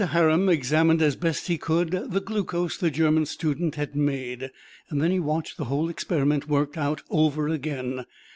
Harum 0.03 0.49
examined 0.49 0.99
as 1.03 1.15
best 1.15 1.45
he 1.45 1.59
could 1.59 1.91
the 1.91 2.19
glucose 2.21 2.75
the 2.75 2.89
German 2.89 3.27
student 3.27 3.75
had 3.75 3.95
made, 3.95 4.49
and 4.89 4.99
then 4.99 5.11
he 5.11 5.19
watched 5.19 5.57
the 5.57 5.65
whole 5.65 5.89
experiment 5.89 6.47
worked 6.49 6.75
out 6.75 7.03
over 7.11 7.47
again. 7.47 8.03